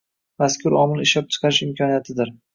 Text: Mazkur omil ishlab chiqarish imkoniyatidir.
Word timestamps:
Mazkur 0.43 0.75
omil 0.79 1.03
ishlab 1.03 1.29
chiqarish 1.37 1.61
imkoniyatidir. 1.69 2.35